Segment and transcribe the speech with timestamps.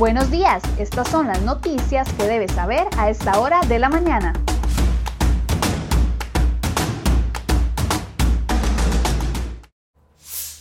[0.00, 4.32] Buenos días, estas son las noticias que debes saber a esta hora de la mañana.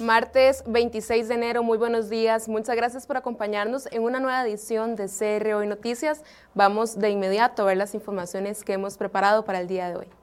[0.01, 2.49] Martes 26 de enero, muy buenos días.
[2.49, 6.21] Muchas gracias por acompañarnos en una nueva edición de CR Noticias.
[6.53, 10.18] Vamos de inmediato a ver las informaciones que hemos preparado para el día de hoy.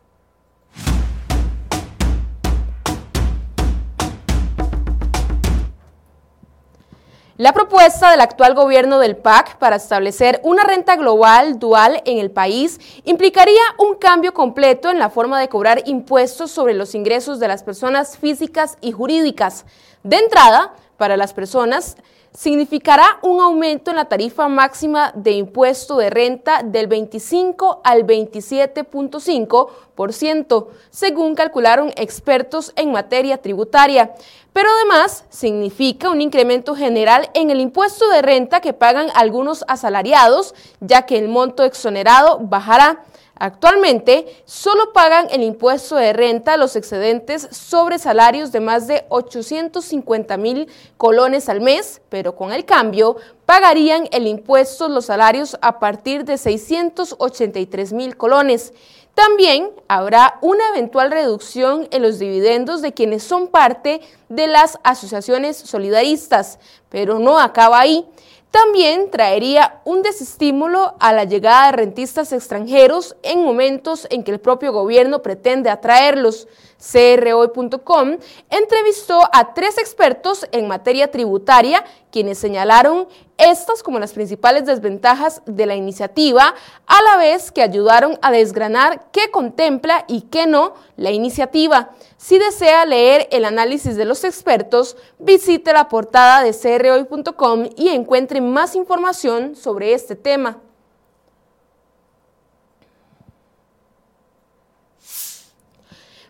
[7.39, 12.31] La propuesta del actual gobierno del PAC para establecer una renta global dual en el
[12.31, 17.49] país implicaría un cambio completo en la forma de cobrar impuestos sobre los ingresos de
[17.49, 19.67] las personas físicas y jurídicas.
[20.03, 21.99] De entrada, para las personas
[22.37, 30.67] significará un aumento en la tarifa máxima de impuesto de renta del 25 al 27.5%,
[30.91, 34.13] según calcularon expertos en materia tributaria.
[34.53, 40.55] Pero además significa un incremento general en el impuesto de renta que pagan algunos asalariados,
[40.81, 43.03] ya que el monto exonerado bajará.
[43.39, 50.39] Actualmente solo pagan el impuesto de renta los excedentes sobre salarios de más de 850
[50.39, 56.25] mil colones al mes, pero con el cambio pagarían el impuesto los salarios a partir
[56.25, 58.73] de 683 mil colones.
[59.15, 64.01] También habrá una eventual reducción en los dividendos de quienes son parte
[64.31, 68.07] de las asociaciones solidaristas, pero no acaba ahí.
[68.51, 74.41] También traería un desestímulo a la llegada de rentistas extranjeros en momentos en que el
[74.41, 76.49] propio gobierno pretende atraerlos.
[76.79, 78.19] CROI.com
[78.51, 81.85] entrevistó a tres expertos en materia tributaria
[82.17, 86.55] quienes señalaron estas como las principales desventajas de la iniciativa,
[86.87, 91.91] a la vez que ayudaron a desgranar qué contempla y qué no la iniciativa.
[92.17, 98.41] Si desea leer el análisis de los expertos, visite la portada de crhoy.com y encuentre
[98.41, 100.63] más información sobre este tema.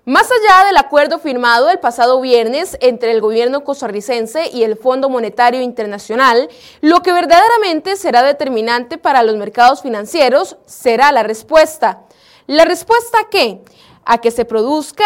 [0.08, 5.08] Más allá del acuerdo firmado el pasado viernes entre el gobierno costarricense y el Fondo
[5.08, 6.48] Monetario Internacional,
[6.80, 12.04] lo que verdaderamente será determinante para los mercados financieros será la respuesta.
[12.46, 13.64] ¿La respuesta a qué?
[14.04, 15.04] A que se produzca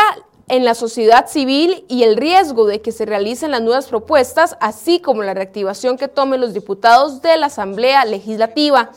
[0.48, 5.00] en la sociedad civil y el riesgo de que se realicen las nuevas propuestas, así
[5.00, 8.90] como la reactivación que tomen los diputados de la Asamblea Legislativa.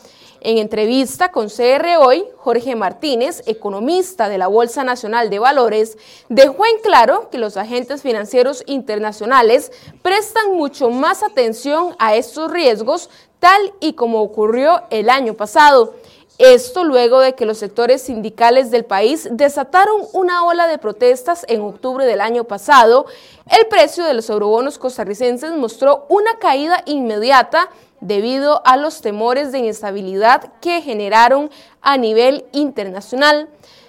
[0.46, 5.96] En entrevista con CR Hoy, Jorge Martínez, economista de la Bolsa Nacional de Valores,
[6.28, 9.72] dejó en claro que los agentes financieros internacionales
[10.02, 15.94] prestan mucho más atención a estos riesgos, tal y como ocurrió el año pasado.
[16.36, 21.62] Esto luego de que los sectores sindicales del país desataron una ola de protestas en
[21.62, 23.06] octubre del año pasado,
[23.50, 27.70] el precio de los eurobonos costarricenses mostró una caída inmediata
[28.04, 31.50] debido a los temores de inestabilidad que generaron
[31.80, 33.48] a nivel internacional.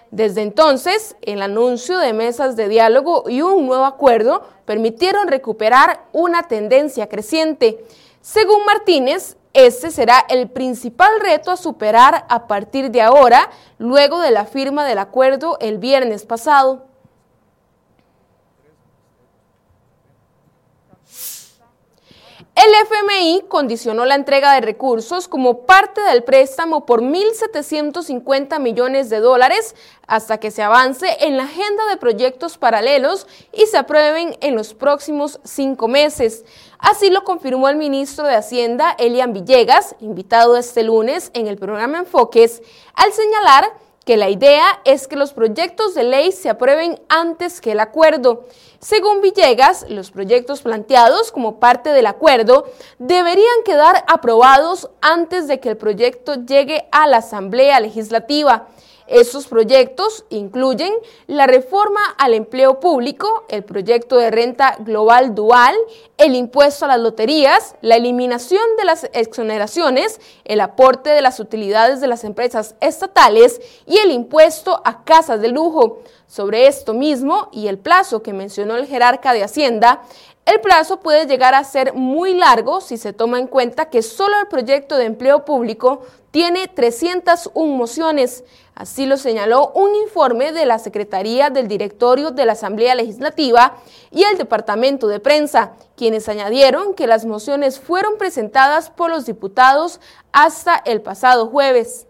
[0.09, 6.43] Desde entonces, el anuncio de mesas de diálogo y un nuevo acuerdo permitieron recuperar una
[6.43, 7.83] tendencia creciente.
[8.21, 14.31] Según Martínez, este será el principal reto a superar a partir de ahora, luego de
[14.31, 16.85] la firma del acuerdo el viernes pasado.
[22.55, 29.19] El FMI condicionó la entrega de recursos como parte del préstamo por 1.750 millones de
[29.19, 29.75] dólares
[30.07, 34.73] hasta que se avance en la agenda de proyectos paralelos y se aprueben en los
[34.73, 36.45] próximos cinco meses.
[36.79, 41.99] Así lo confirmó el ministro de Hacienda, Elian Villegas, invitado este lunes en el programa
[41.99, 47.59] Enfoques, al señalar que la idea es que los proyectos de ley se aprueben antes
[47.59, 48.45] que el acuerdo.
[48.79, 52.65] Según Villegas, los proyectos planteados como parte del acuerdo
[52.99, 58.67] deberían quedar aprobados antes de que el proyecto llegue a la Asamblea Legislativa.
[59.07, 60.91] Estos proyectos incluyen
[61.27, 65.75] la reforma al empleo público, el proyecto de renta global dual,
[66.17, 72.01] el impuesto a las loterías, la eliminación de las exoneraciones, el aporte de las utilidades
[72.01, 75.99] de las empresas estatales y el impuesto a casas de lujo.
[76.27, 80.01] Sobre esto mismo y el plazo que mencionó el jerarca de Hacienda,
[80.45, 84.39] el plazo puede llegar a ser muy largo si se toma en cuenta que solo
[84.39, 88.43] el proyecto de empleo público tiene 301 mociones.
[88.75, 93.77] Así lo señaló un informe de la Secretaría del Directorio de la Asamblea Legislativa
[94.11, 100.01] y el Departamento de Prensa, quienes añadieron que las mociones fueron presentadas por los diputados
[100.33, 102.07] hasta el pasado jueves.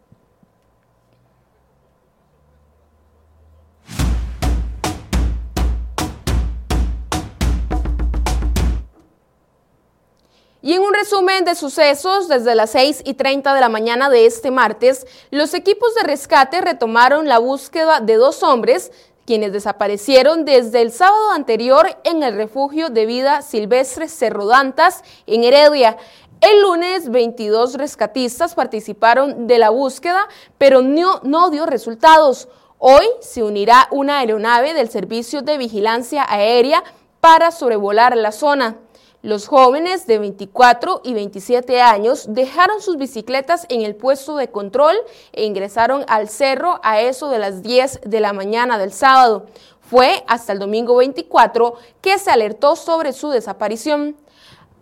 [10.65, 14.25] Y en un resumen de sucesos, desde las 6 y 30 de la mañana de
[14.25, 18.91] este martes, los equipos de rescate retomaron la búsqueda de dos hombres
[19.27, 25.43] quienes desaparecieron desde el sábado anterior en el refugio de vida silvestre Cerro Dantas en
[25.43, 25.97] Heredia.
[26.41, 30.27] El lunes, 22 rescatistas participaron de la búsqueda,
[30.57, 32.47] pero no, no dio resultados.
[32.79, 36.83] Hoy se unirá una aeronave del Servicio de Vigilancia Aérea
[37.19, 38.79] para sobrevolar la zona.
[39.25, 44.95] Los jóvenes de 24 y 27 años dejaron sus bicicletas en el puesto de control
[45.33, 49.47] e ingresaron al cerro a eso de las 10 de la mañana del sábado.
[49.81, 54.15] Fue hasta el domingo 24 que se alertó sobre su desaparición.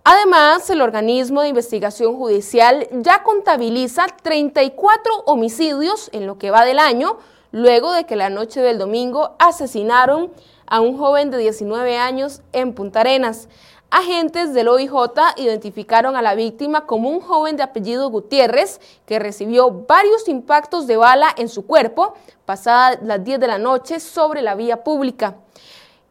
[0.04, 6.80] Además, el organismo de investigación judicial ya contabiliza 34 homicidios en lo que va del
[6.80, 7.18] año,
[7.54, 10.34] luego de que la noche del domingo asesinaron
[10.68, 13.48] a un joven de 19 años en Punta Arenas.
[13.96, 14.92] Agentes del OIJ
[15.38, 20.98] identificaron a la víctima como un joven de apellido Gutiérrez que recibió varios impactos de
[20.98, 25.36] bala en su cuerpo pasadas las 10 de la noche sobre la vía pública.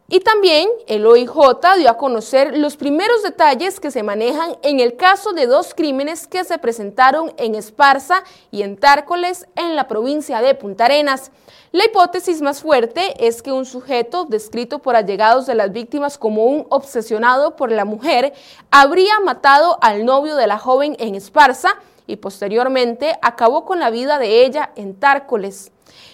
[0.09, 1.33] Y también el OIJ
[1.79, 6.27] dio a conocer los primeros detalles que se manejan en el caso de dos crímenes
[6.27, 11.31] que se presentaron en Esparza y en Tárcoles en la provincia de Punta Arenas.
[11.71, 16.45] La hipótesis más fuerte es que un sujeto descrito por allegados de las víctimas como
[16.45, 18.35] un obsesionado por la mujer
[18.71, 21.77] habría matado al novio de la joven en Esparza
[22.07, 25.72] y posteriormente acabó con la vida de ella en Tárcoles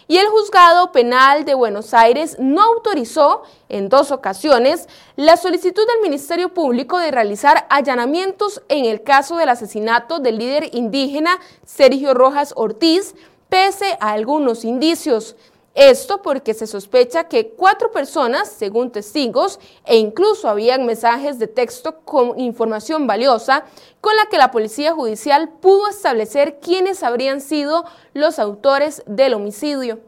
[0.09, 6.01] y el juzgado penal de Buenos Aires no autorizó en dos ocasiones la solicitud del
[6.03, 12.55] Ministerio Público de realizar allanamientos en el caso del asesinato del líder indígena Sergio Rojas
[12.57, 13.15] Ortiz,
[13.51, 15.37] pese a algunos indicios.
[15.79, 22.01] Esto porque se sospecha que cuatro personas, según testigos, e incluso habían mensajes de texto
[22.01, 23.63] con información valiosa
[24.01, 30.01] con la que la Policía Judicial pudo establecer quiénes habrían sido los autores del homicidio.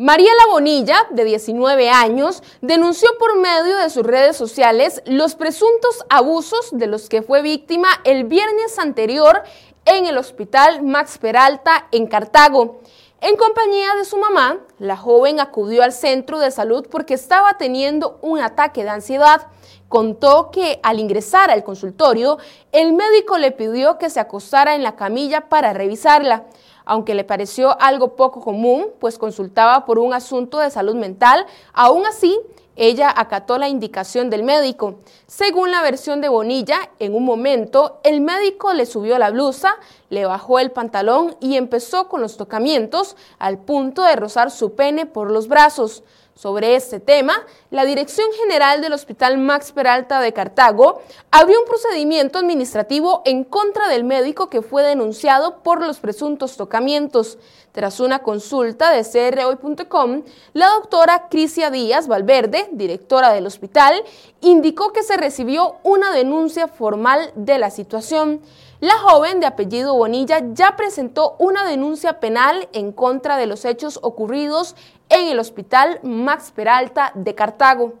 [0.00, 6.70] Mariela Bonilla, de 19 años, denunció por medio de sus redes sociales los presuntos abusos
[6.72, 9.42] de los que fue víctima el viernes anterior
[9.84, 12.80] en el hospital Max Peralta en Cartago.
[13.20, 18.18] En compañía de su mamá, la joven acudió al centro de salud porque estaba teniendo
[18.22, 19.48] un ataque de ansiedad.
[19.90, 22.38] Contó que al ingresar al consultorio,
[22.72, 26.46] el médico le pidió que se acostara en la camilla para revisarla
[26.90, 32.04] aunque le pareció algo poco común, pues consultaba por un asunto de salud mental, aún
[32.04, 32.36] así
[32.74, 34.96] ella acató la indicación del médico.
[35.28, 39.76] Según la versión de Bonilla, en un momento el médico le subió la blusa,
[40.08, 45.06] le bajó el pantalón y empezó con los tocamientos al punto de rozar su pene
[45.06, 46.02] por los brazos.
[46.40, 47.34] Sobre este tema,
[47.70, 53.88] la Dirección General del Hospital Max Peralta de Cartago abrió un procedimiento administrativo en contra
[53.88, 57.36] del médico que fue denunciado por los presuntos tocamientos.
[57.72, 60.22] Tras una consulta de crhoy.com,
[60.54, 64.02] la doctora Crisia Díaz Valverde, directora del hospital,
[64.40, 68.40] indicó que se recibió una denuncia formal de la situación.
[68.80, 73.98] La joven de apellido Bonilla ya presentó una denuncia penal en contra de los hechos
[74.02, 74.74] ocurridos
[75.10, 77.94] en el Hospital Max Peralta de Cartago.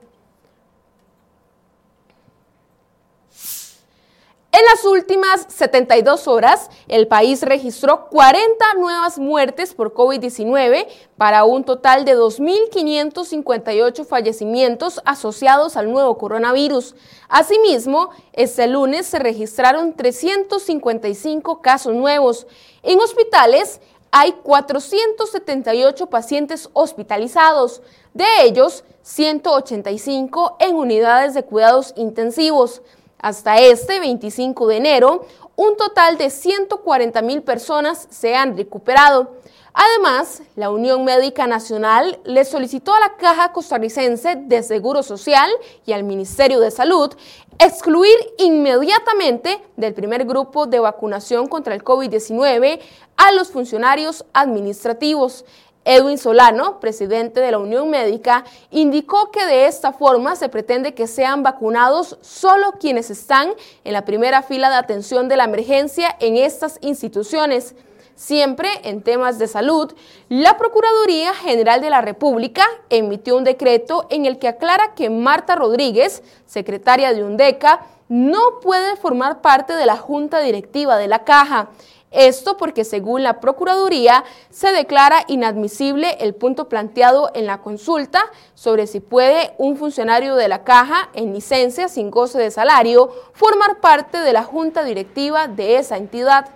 [4.52, 11.62] En las últimas 72 horas, el país registró 40 nuevas muertes por COVID-19 para un
[11.64, 16.96] total de 2.558 fallecimientos asociados al nuevo coronavirus.
[17.28, 22.46] Asimismo, este lunes se registraron 355 casos nuevos.
[22.82, 32.82] En hospitales, hay 478 pacientes hospitalizados, de ellos 185 en unidades de cuidados intensivos.
[33.18, 35.26] Hasta este 25 de enero,
[35.56, 39.36] un total de 140 mil personas se han recuperado.
[39.72, 45.50] Además, la Unión Médica Nacional le solicitó a la Caja Costarricense de Seguro Social
[45.86, 47.14] y al Ministerio de Salud
[47.58, 52.80] excluir inmediatamente del primer grupo de vacunación contra el COVID-19
[53.16, 55.44] a los funcionarios administrativos.
[55.84, 61.06] Edwin Solano, presidente de la Unión Médica, indicó que de esta forma se pretende que
[61.06, 63.52] sean vacunados solo quienes están
[63.84, 67.74] en la primera fila de atención de la emergencia en estas instituciones.
[68.14, 69.92] Siempre en temas de salud,
[70.28, 75.56] la Procuraduría General de la República emitió un decreto en el que aclara que Marta
[75.56, 81.70] Rodríguez, secretaria de UNDECA, no puede formar parte de la Junta Directiva de la Caja.
[82.10, 88.20] Esto porque según la Procuraduría se declara inadmisible el punto planteado en la consulta
[88.54, 93.78] sobre si puede un funcionario de la caja en licencia sin goce de salario formar
[93.80, 96.48] parte de la junta directiva de esa entidad.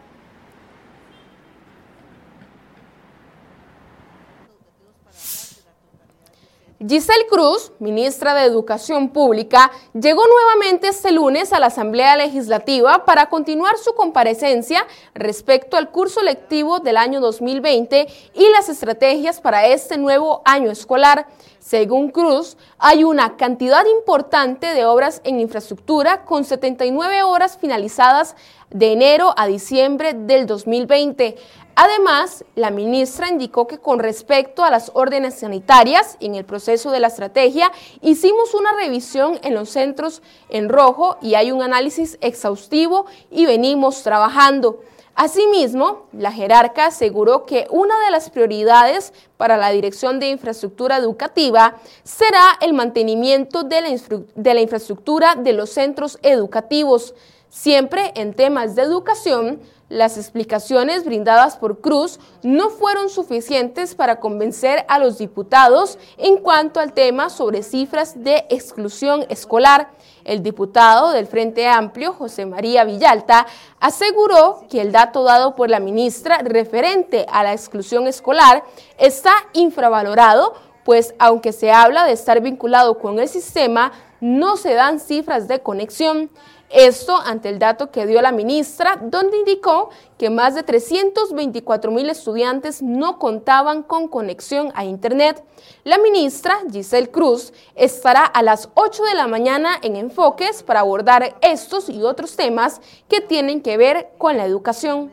[6.80, 13.28] Giselle Cruz, ministra de Educación Pública, llegó nuevamente este lunes a la Asamblea Legislativa para
[13.28, 19.98] continuar su comparecencia respecto al curso lectivo del año 2020 y las estrategias para este
[19.98, 21.28] nuevo año escolar.
[21.60, 28.34] Según Cruz, hay una cantidad importante de obras en infraestructura con 79 horas finalizadas
[28.70, 31.36] de enero a diciembre del 2020.
[31.76, 37.00] Además, la ministra indicó que con respecto a las órdenes sanitarias, en el proceso de
[37.00, 43.06] la estrategia, hicimos una revisión en los centros en rojo y hay un análisis exhaustivo
[43.30, 44.80] y venimos trabajando.
[45.16, 51.76] Asimismo, la jerarca aseguró que una de las prioridades para la Dirección de Infraestructura Educativa
[52.02, 53.88] será el mantenimiento de la,
[54.34, 57.14] de la infraestructura de los centros educativos.
[57.48, 64.84] Siempre en temas de educación, las explicaciones brindadas por Cruz no fueron suficientes para convencer
[64.88, 69.90] a los diputados en cuanto al tema sobre cifras de exclusión escolar.
[70.24, 73.46] El diputado del Frente Amplio, José María Villalta,
[73.78, 78.64] aseguró que el dato dado por la ministra referente a la exclusión escolar
[78.96, 85.00] está infravalorado, pues aunque se habla de estar vinculado con el sistema, no se dan
[85.00, 86.30] cifras de conexión.
[86.70, 92.10] Esto ante el dato que dio la ministra, donde indicó que más de 324 mil
[92.10, 95.44] estudiantes no contaban con conexión a Internet.
[95.84, 101.36] La ministra, Giselle Cruz, estará a las 8 de la mañana en Enfoques para abordar
[101.42, 105.12] estos y otros temas que tienen que ver con la educación.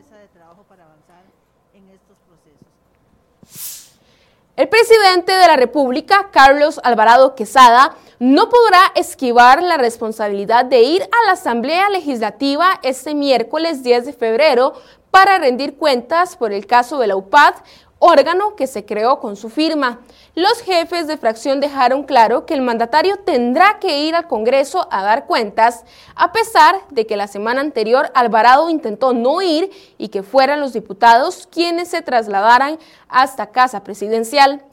[4.58, 11.02] El presidente de la República, Carlos Alvarado Quesada, no podrá esquivar la responsabilidad de ir
[11.02, 14.74] a la Asamblea Legislativa este miércoles 10 de febrero
[15.10, 17.56] para rendir cuentas por el caso de la UPAD,
[17.98, 20.02] órgano que se creó con su firma.
[20.36, 25.02] Los jefes de fracción dejaron claro que el mandatario tendrá que ir al Congreso a
[25.02, 30.22] dar cuentas, a pesar de que la semana anterior Alvarado intentó no ir y que
[30.22, 32.78] fueran los diputados quienes se trasladaran
[33.10, 34.64] hasta Casa Presidencial.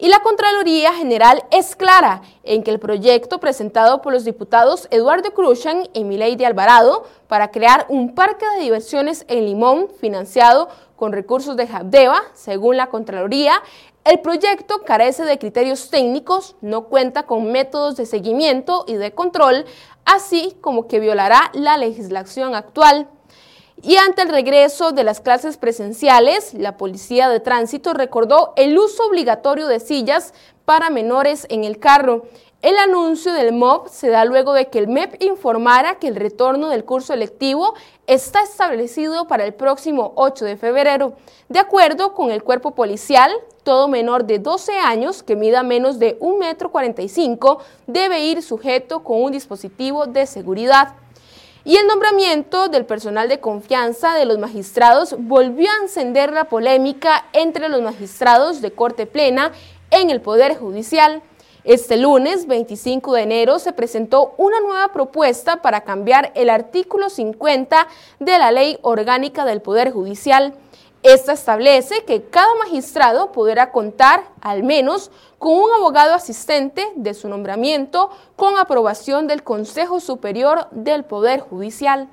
[0.00, 5.34] Y la Contraloría General es clara en que el proyecto presentado por los diputados Eduardo
[5.34, 11.56] Cruzan y Milei Alvarado para crear un parque de diversiones en Limón financiado con recursos
[11.56, 13.60] de Jabdeva, según la Contraloría,
[14.04, 19.64] el proyecto carece de criterios técnicos, no cuenta con métodos de seguimiento y de control,
[20.04, 23.08] así como que violará la legislación actual.
[23.80, 29.06] Y ante el regreso de las clases presenciales, la Policía de Tránsito recordó el uso
[29.06, 32.24] obligatorio de sillas para menores en el carro.
[32.60, 36.70] El anuncio del MOB se da luego de que el MEP informara que el retorno
[36.70, 37.74] del curso electivo
[38.08, 41.12] está establecido para el próximo 8 de febrero.
[41.48, 43.30] De acuerdo con el cuerpo policial,
[43.62, 49.22] todo menor de 12 años que mida menos de 1,45 m debe ir sujeto con
[49.22, 50.96] un dispositivo de seguridad.
[51.68, 57.26] Y el nombramiento del personal de confianza de los magistrados volvió a encender la polémica
[57.34, 59.52] entre los magistrados de Corte Plena
[59.90, 61.20] en el Poder Judicial.
[61.64, 67.86] Este lunes 25 de enero se presentó una nueva propuesta para cambiar el artículo 50
[68.18, 70.54] de la Ley Orgánica del Poder Judicial.
[71.08, 77.30] Esta establece que cada magistrado podrá contar al menos con un abogado asistente de su
[77.30, 82.10] nombramiento con aprobación del Consejo Superior del Poder Judicial.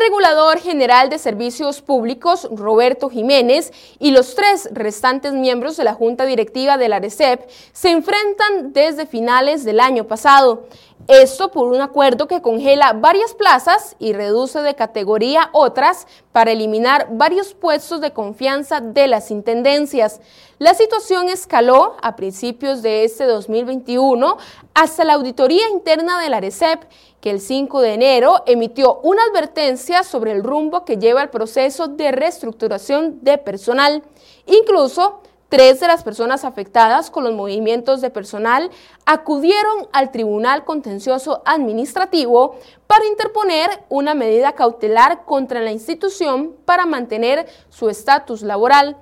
[0.00, 6.24] Regulador general de servicios públicos, Roberto Jiménez, y los tres restantes miembros de la Junta
[6.24, 10.64] Directiva de la RECEP se enfrentan desde finales del año pasado.
[11.08, 17.08] Esto por un acuerdo que congela varias plazas y reduce de categoría otras para eliminar
[17.10, 20.20] varios puestos de confianza de las intendencias.
[20.58, 24.36] La situación escaló a principios de este 2021
[24.74, 26.84] hasta la auditoría interna de la RECEP
[27.20, 31.88] que el 5 de enero emitió una advertencia sobre el rumbo que lleva el proceso
[31.88, 34.02] de reestructuración de personal.
[34.46, 38.70] Incluso Tres de las personas afectadas con los movimientos de personal
[39.04, 42.54] acudieron al Tribunal Contencioso Administrativo
[42.86, 48.96] para interponer una medida cautelar contra la institución para mantener su estatus laboral.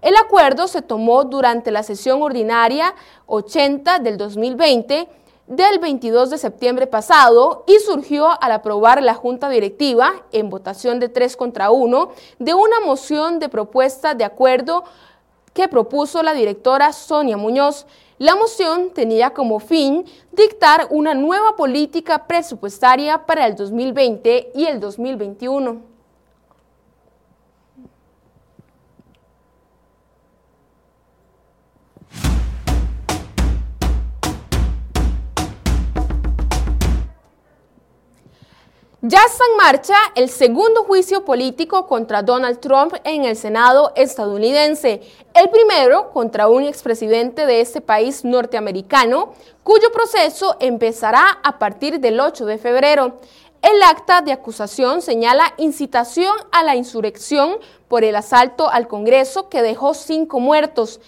[0.00, 2.94] El acuerdo se tomó durante la sesión ordinaria
[3.26, 5.08] 80 del 2020
[5.48, 11.08] del 22 de septiembre pasado y surgió al aprobar la Junta Directiva, en votación de
[11.08, 14.84] 3 contra 1, de una moción de propuesta de acuerdo
[15.52, 17.86] que propuso la directora Sonia Muñoz.
[18.18, 24.78] La moción tenía como fin dictar una nueva política presupuestaria para el 2020 y el
[24.78, 25.89] 2021.
[39.02, 45.00] 'Ya está en marcha el segundo juicio político contra Donald Trump en el Senado estadounidense,
[45.32, 49.32] el primero contra un expresidente de este país norteamericano,
[49.64, 53.20] cuyo proceso empezará a partir del 8 de febrero.
[53.62, 57.56] El acta de acusación señala incitación a la insurrección
[57.88, 61.00] por el asalto al Congreso que dejó cinco muertos.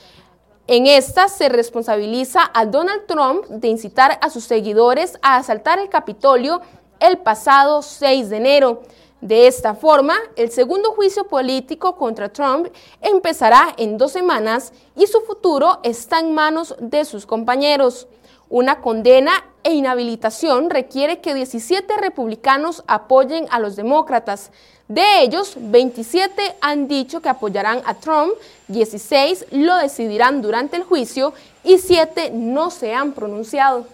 [0.66, 5.90] En esta se responsabiliza a Donald Trump de incitar a sus seguidores a asaltar el
[5.90, 6.62] Capitolio
[7.02, 8.82] el pasado 6 de enero.
[9.20, 12.68] De esta forma, el segundo juicio político contra Trump
[13.00, 18.08] empezará en dos semanas y su futuro está en manos de sus compañeros.
[18.48, 19.32] Una condena
[19.62, 24.50] e inhabilitación requiere que 17 republicanos apoyen a los demócratas.
[24.88, 28.32] De ellos, 27 han dicho que apoyarán a Trump,
[28.68, 31.32] 16 lo decidirán durante el juicio
[31.64, 33.86] y 7 no se han pronunciado.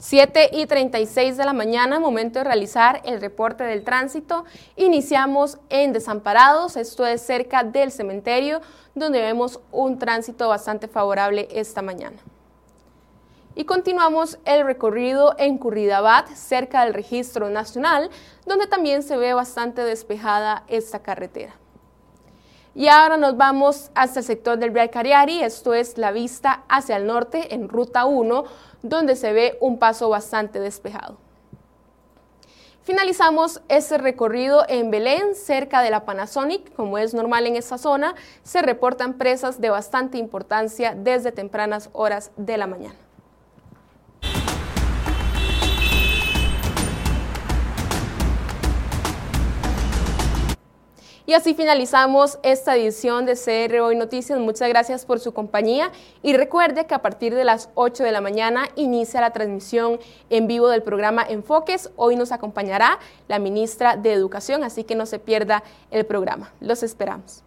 [0.00, 4.44] 7 y 36 de la mañana, momento de realizar el reporte del tránsito.
[4.76, 8.60] Iniciamos en Desamparados, esto es cerca del cementerio,
[8.94, 12.18] donde vemos un tránsito bastante favorable esta mañana.
[13.56, 18.08] Y continuamos el recorrido en Curridabat, cerca del registro nacional,
[18.46, 21.56] donde también se ve bastante despejada esta carretera.
[22.78, 26.96] Y ahora nos vamos hasta el sector del Real Cariari, esto es la vista hacia
[26.96, 28.44] el norte en ruta 1,
[28.82, 31.16] donde se ve un paso bastante despejado.
[32.84, 36.72] Finalizamos este recorrido en Belén, cerca de la Panasonic.
[36.76, 38.14] Como es normal en esta zona,
[38.44, 43.07] se reportan presas de bastante importancia desde tempranas horas de la mañana.
[51.28, 54.38] Y así finalizamos esta edición de CR Hoy Noticias.
[54.38, 58.22] Muchas gracias por su compañía y recuerde que a partir de las 8 de la
[58.22, 61.90] mañana inicia la transmisión en vivo del programa Enfoques.
[61.96, 66.50] Hoy nos acompañará la ministra de Educación, así que no se pierda el programa.
[66.60, 67.44] Los esperamos.